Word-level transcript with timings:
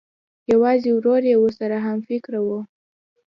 یوازې 0.51 0.89
ورور 0.95 1.21
یې 1.31 1.35
ورسره 1.39 1.75
همفکره 1.85 2.39
و 2.45 2.47